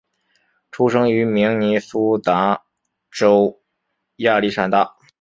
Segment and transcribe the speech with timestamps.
[0.71, 2.63] 出生于明尼苏达
[3.11, 3.61] 州
[4.15, 4.95] 亚历山大。